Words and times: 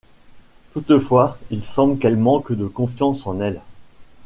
Toutefois, 0.73 1.37
il 1.51 1.63
semble 1.63 1.99
qu'elle 1.99 2.17
manque 2.17 2.53
de 2.53 2.65
confiance 2.65 3.27
en 3.27 3.39
elle. 3.39 3.61